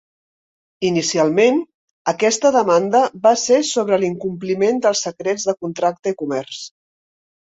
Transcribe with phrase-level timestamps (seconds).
[0.87, 1.57] Inicialment,
[2.11, 6.63] aquesta demanda va ser sobre l'incompliment dels secrets de contracte i comerç.